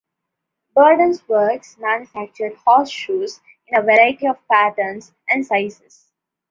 Burden's 0.73 1.27
works 1.27 1.77
manufactured 1.77 2.55
horseshoes 2.65 3.39
in 3.67 3.77
a 3.77 3.83
variety 3.83 4.25
of 4.25 4.37
patterns 4.47 5.13
and 5.29 5.45
sizes. 5.45 6.11